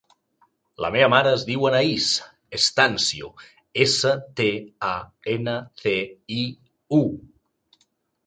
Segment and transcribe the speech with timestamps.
[0.83, 2.05] La meva mare es diu Anaís
[2.67, 3.29] Stanciu:
[3.85, 4.49] essa, te,
[4.87, 4.95] a,
[5.35, 5.95] ena, ce,
[6.39, 6.47] i,
[7.01, 7.03] u.